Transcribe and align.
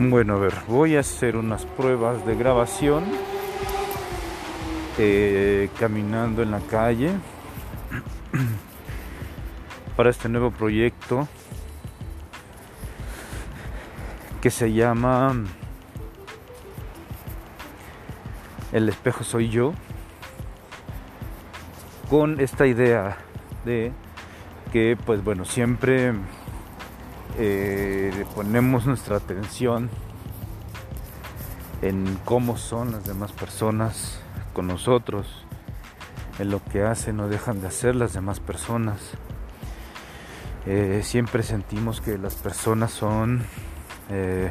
Bueno, 0.00 0.34
a 0.34 0.38
ver, 0.38 0.54
voy 0.68 0.94
a 0.94 1.00
hacer 1.00 1.36
unas 1.36 1.66
pruebas 1.66 2.24
de 2.24 2.36
grabación 2.36 3.02
eh, 4.96 5.68
caminando 5.76 6.40
en 6.40 6.52
la 6.52 6.60
calle 6.60 7.10
para 9.96 10.10
este 10.10 10.28
nuevo 10.28 10.52
proyecto 10.52 11.26
que 14.40 14.50
se 14.50 14.72
llama 14.72 15.34
El 18.70 18.88
espejo 18.88 19.24
soy 19.24 19.48
yo 19.48 19.74
con 22.08 22.38
esta 22.38 22.68
idea 22.68 23.16
de 23.64 23.90
que 24.72 24.96
pues 25.04 25.24
bueno 25.24 25.44
siempre 25.44 26.12
eh, 27.38 28.26
ponemos 28.34 28.86
nuestra 28.86 29.16
atención 29.16 29.88
en 31.82 32.18
cómo 32.24 32.56
son 32.56 32.90
las 32.90 33.04
demás 33.04 33.30
personas 33.30 34.18
con 34.52 34.66
nosotros, 34.66 35.46
en 36.40 36.50
lo 36.50 36.60
que 36.64 36.82
hacen 36.82 37.20
o 37.20 37.28
dejan 37.28 37.60
de 37.60 37.68
hacer 37.68 37.94
las 37.94 38.12
demás 38.12 38.40
personas. 38.40 38.98
Eh, 40.66 41.02
siempre 41.04 41.44
sentimos 41.44 42.00
que 42.00 42.18
las 42.18 42.34
personas 42.34 42.90
son 42.90 43.44
eh, 44.10 44.50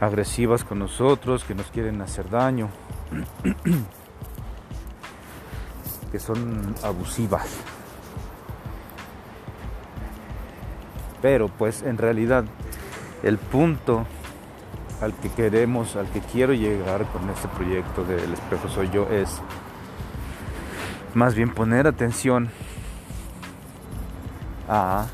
agresivas 0.00 0.64
con 0.64 0.80
nosotros, 0.80 1.44
que 1.44 1.54
nos 1.54 1.70
quieren 1.70 2.02
hacer 2.02 2.28
daño, 2.28 2.70
que 6.10 6.18
son 6.18 6.74
abusivas. 6.82 7.73
Pero 11.24 11.48
pues 11.48 11.82
en 11.82 11.96
realidad 11.96 12.44
el 13.22 13.38
punto 13.38 14.04
al 15.00 15.14
que 15.14 15.30
queremos, 15.30 15.96
al 15.96 16.06
que 16.10 16.20
quiero 16.20 16.52
llegar 16.52 17.06
con 17.06 17.30
este 17.30 17.48
proyecto 17.48 18.04
del 18.04 18.34
espejo 18.34 18.68
soy 18.68 18.90
yo 18.90 19.08
es 19.08 19.40
más 21.14 21.34
bien 21.34 21.48
poner 21.48 21.86
atención 21.86 22.50
a 24.68 25.06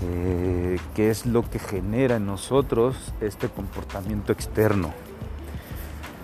eh, 0.00 0.78
qué 0.94 1.10
es 1.10 1.26
lo 1.26 1.42
que 1.42 1.58
genera 1.58 2.16
en 2.16 2.24
nosotros 2.24 3.12
este 3.20 3.50
comportamiento 3.50 4.32
externo 4.32 4.94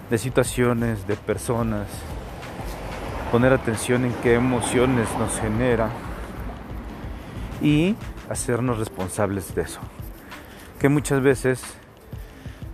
de 0.09 0.17
situaciones, 0.17 1.07
de 1.07 1.17
personas, 1.17 1.89
poner 3.31 3.53
atención 3.53 4.07
en 4.07 4.15
qué 4.23 4.33
emociones 4.33 5.09
nos 5.19 5.39
genera 5.39 5.91
y 7.61 7.97
hacernos 8.31 8.79
responsables 8.79 9.55
de 9.55 9.63
eso. 9.63 9.81
Que 10.79 10.89
muchas 10.89 11.21
veces 11.21 11.61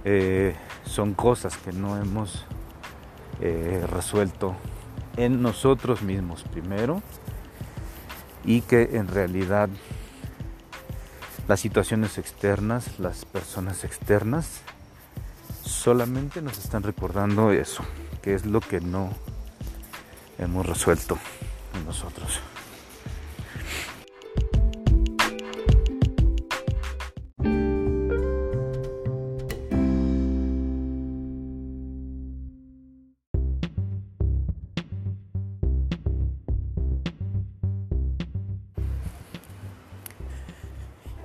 eh, 0.04 0.54
son 0.84 1.14
cosas 1.14 1.56
que 1.56 1.72
no 1.72 1.96
hemos 1.96 2.44
eh, 3.40 3.84
resuelto 3.90 4.54
en 5.16 5.42
nosotros 5.42 6.02
mismos 6.02 6.44
primero 6.44 7.02
y 8.44 8.60
que 8.60 8.90
en 8.92 9.08
realidad 9.08 9.70
las 11.48 11.58
situaciones 11.58 12.18
externas, 12.18 12.98
las 12.98 13.24
personas 13.24 13.82
externas, 13.82 14.60
solamente 15.64 16.42
nos 16.42 16.58
están 16.58 16.82
recordando 16.82 17.50
eso, 17.50 17.82
que 18.20 18.34
es 18.34 18.44
lo 18.44 18.60
que 18.60 18.80
no 18.80 19.10
hemos 20.38 20.66
resuelto 20.66 21.18
en 21.74 21.86
nosotros. 21.86 22.40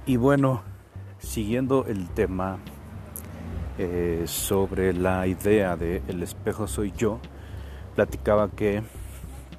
Y 0.05 0.17
bueno, 0.17 0.63
siguiendo 1.19 1.85
el 1.85 2.09
tema 2.09 2.57
eh, 3.77 4.23
sobre 4.25 4.93
la 4.93 5.27
idea 5.27 5.75
de 5.75 6.01
el 6.07 6.23
espejo 6.23 6.67
soy 6.67 6.91
yo, 6.97 7.19
platicaba 7.95 8.49
que 8.49 8.81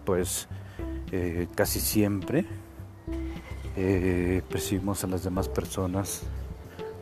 pues 0.04 0.48
eh, 1.12 1.46
casi 1.54 1.78
siempre 1.78 2.44
eh, 3.76 4.42
percibimos 4.48 5.04
a 5.04 5.06
las 5.06 5.22
demás 5.22 5.48
personas 5.48 6.24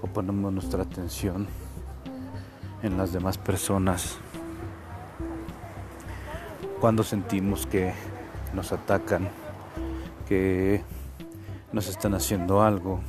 o 0.02 0.06
ponemos 0.06 0.52
nuestra 0.52 0.82
atención 0.82 1.46
en 2.82 2.98
las 2.98 3.12
demás 3.12 3.38
personas 3.38 4.18
cuando 6.78 7.02
sentimos 7.02 7.66
que 7.66 7.92
nos 8.52 8.72
atacan, 8.72 9.28
que 10.28 10.82
nos 11.72 11.88
están 11.88 12.14
haciendo 12.14 12.62
algo, 12.62 13.00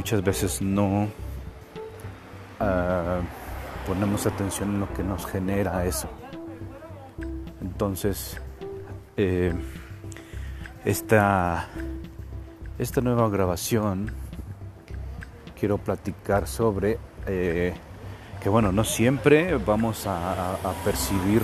muchas 0.00 0.24
veces 0.24 0.62
no 0.62 1.08
ah, 2.58 3.20
ponemos 3.86 4.24
atención 4.24 4.70
en 4.70 4.80
lo 4.80 4.90
que 4.94 5.04
nos 5.04 5.26
genera 5.26 5.84
eso. 5.84 6.08
Entonces, 7.60 8.40
eh, 9.18 9.52
esta, 10.86 11.68
esta 12.78 13.02
nueva 13.02 13.28
grabación 13.28 14.10
quiero 15.58 15.76
platicar 15.76 16.48
sobre 16.48 16.98
eh, 17.26 17.74
que 18.42 18.48
bueno, 18.48 18.72
no 18.72 18.84
siempre 18.84 19.58
vamos 19.58 20.06
a, 20.06 20.54
a, 20.54 20.72
percibir 20.82 21.42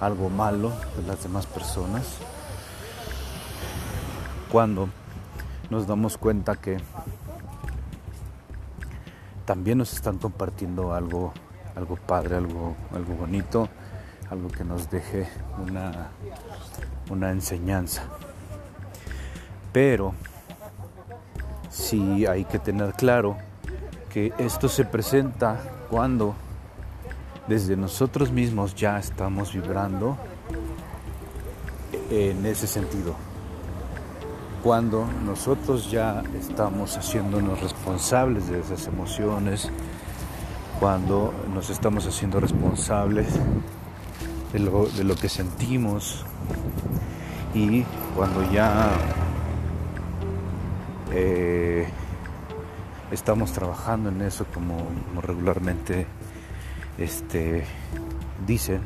algo 0.00 0.30
malo 0.30 0.72
de 0.96 1.06
las 1.06 1.22
demás 1.22 1.44
personas. 1.44 2.06
Cuando 4.50 4.88
nos 5.68 5.86
damos 5.86 6.16
cuenta 6.16 6.56
que 6.56 6.78
también 9.50 9.78
nos 9.78 9.92
están 9.94 10.18
compartiendo 10.18 10.94
algo, 10.94 11.32
algo 11.74 11.96
padre, 11.96 12.36
algo, 12.36 12.76
algo 12.94 13.14
bonito, 13.14 13.68
algo 14.30 14.46
que 14.46 14.62
nos 14.62 14.88
deje 14.88 15.26
una, 15.58 16.10
una 17.10 17.32
enseñanza. 17.32 18.04
Pero 19.72 20.14
sí 21.68 22.24
hay 22.26 22.44
que 22.44 22.60
tener 22.60 22.92
claro 22.92 23.38
que 24.08 24.32
esto 24.38 24.68
se 24.68 24.84
presenta 24.84 25.60
cuando 25.90 26.36
desde 27.48 27.76
nosotros 27.76 28.30
mismos 28.30 28.76
ya 28.76 29.00
estamos 29.00 29.52
vibrando 29.52 30.16
en 32.08 32.46
ese 32.46 32.68
sentido 32.68 33.16
cuando 34.62 35.06
nosotros 35.24 35.90
ya 35.90 36.22
estamos 36.38 36.96
haciéndonos 36.96 37.60
responsables 37.60 38.48
de 38.48 38.60
esas 38.60 38.86
emociones, 38.86 39.70
cuando 40.78 41.32
nos 41.54 41.70
estamos 41.70 42.06
haciendo 42.06 42.40
responsables 42.40 43.28
de 44.52 44.58
lo, 44.58 45.14
que 45.14 45.28
sentimos 45.28 46.24
y 47.54 47.84
cuando 48.16 48.50
ya 48.52 48.90
eh, 51.12 51.86
estamos 53.10 53.52
trabajando 53.52 54.10
en 54.10 54.22
eso 54.22 54.44
como, 54.52 54.76
como 55.08 55.20
regularmente 55.20 56.06
este, 56.98 57.64
dicen, 58.46 58.82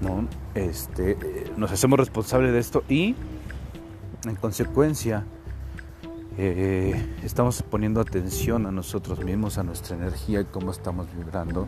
¿no? 0.00 0.26
este, 0.54 1.16
nos 1.56 1.70
hacemos 1.70 1.98
responsables 1.98 2.52
de 2.52 2.58
esto 2.58 2.84
y 2.88 3.14
en 4.24 4.36
consecuencia, 4.36 5.24
eh, 6.38 7.14
estamos 7.22 7.62
poniendo 7.62 8.00
atención 8.00 8.66
a 8.66 8.72
nosotros 8.72 9.22
mismos, 9.24 9.58
a 9.58 9.62
nuestra 9.62 9.96
energía 9.96 10.40
y 10.40 10.44
cómo 10.44 10.70
estamos 10.70 11.06
vibrando. 11.14 11.66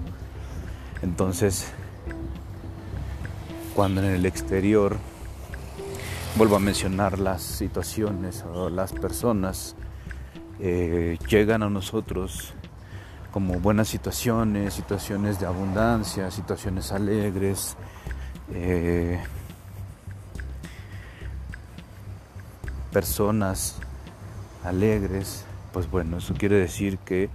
Entonces, 1.02 1.72
cuando 3.74 4.02
en 4.02 4.10
el 4.10 4.26
exterior, 4.26 4.96
vuelvo 6.36 6.56
a 6.56 6.60
mencionar 6.60 7.18
las 7.18 7.42
situaciones 7.42 8.44
o 8.54 8.70
las 8.70 8.92
personas, 8.92 9.74
eh, 10.60 11.18
llegan 11.28 11.62
a 11.62 11.70
nosotros 11.70 12.54
como 13.32 13.58
buenas 13.58 13.88
situaciones, 13.88 14.74
situaciones 14.74 15.40
de 15.40 15.46
abundancia, 15.46 16.30
situaciones 16.30 16.92
alegres, 16.92 17.76
eh, 18.52 19.18
personas 22.94 23.74
alegres, 24.64 25.44
pues 25.72 25.90
bueno, 25.90 26.18
eso 26.18 26.32
quiere 26.32 26.54
decir 26.54 26.96
que 26.98 27.28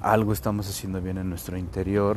algo 0.00 0.32
estamos 0.32 0.66
haciendo 0.68 1.02
bien 1.02 1.18
en 1.18 1.28
nuestro 1.28 1.58
interior, 1.58 2.16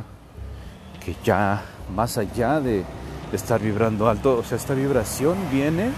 que 1.04 1.14
ya 1.22 1.62
más 1.94 2.16
allá 2.16 2.58
de, 2.58 2.84
estar 3.32 3.60
vibrando 3.60 4.08
alto, 4.08 4.38
o 4.38 4.44
sea, 4.44 4.56
esta 4.56 4.72
vibración 4.72 5.36
viene 5.52 5.90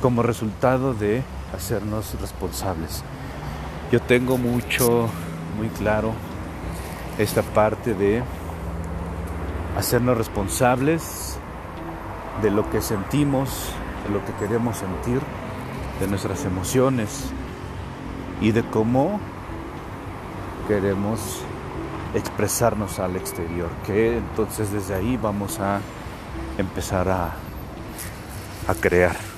como 0.00 0.22
resultado 0.22 0.94
de 0.94 1.22
hacernos 1.56 2.20
responsables. 2.20 3.02
Yo 3.90 4.00
tengo 4.00 4.38
mucho, 4.38 5.08
muy 5.56 5.68
claro 5.70 6.12
esta 7.18 7.42
parte 7.42 7.94
de 7.94 8.22
hacernos 9.76 10.16
responsables 10.16 11.38
de 12.40 12.50
lo 12.50 12.70
que 12.70 12.80
sentimos, 12.82 13.72
de 14.06 14.14
lo 14.14 14.24
que 14.24 14.32
queremos 14.34 14.76
sentir, 14.76 15.20
de 16.00 16.06
nuestras 16.06 16.44
emociones 16.44 17.26
y 18.40 18.52
de 18.52 18.62
cómo 18.62 19.20
queremos 20.66 21.42
expresarnos 22.14 22.98
al 22.98 23.16
exterior, 23.16 23.68
que 23.86 24.16
entonces 24.16 24.72
desde 24.72 24.94
ahí 24.94 25.16
vamos 25.16 25.60
a 25.60 25.80
empezar 26.58 27.08
a, 27.08 27.34
a 28.66 28.74
crear. 28.74 29.29